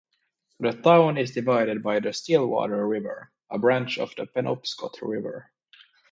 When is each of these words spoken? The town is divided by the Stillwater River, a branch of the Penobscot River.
The 0.59 0.71
town 0.71 1.19
is 1.19 1.29
divided 1.29 1.83
by 1.83 1.99
the 1.99 2.11
Stillwater 2.11 2.87
River, 2.87 3.31
a 3.51 3.59
branch 3.59 3.99
of 3.99 4.15
the 4.15 4.25
Penobscot 4.25 4.97
River. 5.03 5.51